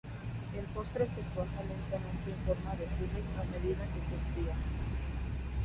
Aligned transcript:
El 0.57 0.65
postre 0.73 1.05
se 1.05 1.21
cuaja 1.35 1.61
lentamente 1.61 2.31
en 2.31 2.37
forma 2.43 2.71
de 2.71 2.87
geles, 2.97 3.37
a 3.37 3.43
medida 3.43 3.85
que 3.93 4.01
se 4.01 4.15
enfría. 4.15 4.55